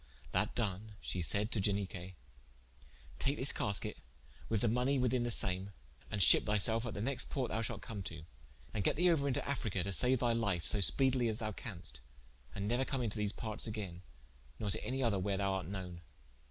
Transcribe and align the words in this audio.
That 0.31 0.55
done 0.55 0.93
she 0.99 1.21
sayd 1.21 1.51
to 1.51 1.61
Ianique: 1.61 2.15
"Take 3.19 3.37
this 3.37 3.51
casket 3.51 3.97
with 4.49 4.63
all 4.63 4.67
the 4.67 4.73
money 4.73 4.97
within 4.97 5.21
the 5.21 5.29
same, 5.29 5.69
and 6.09 6.21
shippe 6.21 6.43
thy 6.45 6.57
selfe 6.57 6.87
at 6.87 6.95
the 6.95 7.03
next 7.03 7.29
port 7.29 7.51
thou 7.51 7.61
shalt 7.61 7.83
come 7.83 8.01
to, 8.05 8.23
and 8.73 8.83
get 8.83 8.95
thee 8.95 9.11
ouer 9.11 9.27
into 9.27 9.47
Africa 9.47 9.83
to 9.83 9.91
saue 9.91 10.15
thy 10.17 10.33
life 10.33 10.65
so 10.65 10.79
spedely 10.79 11.29
as 11.29 11.37
thou 11.37 11.51
canst, 11.51 11.99
and 12.55 12.67
neuer 12.67 12.83
come 12.83 13.03
into 13.03 13.17
these 13.19 13.31
partes 13.31 13.67
again, 13.67 14.01
nor 14.57 14.71
to 14.71 14.83
any 14.83 15.03
other 15.03 15.19
wher 15.19 15.37
thou 15.37 15.51
art 15.53 15.67
knowen." 15.67 16.01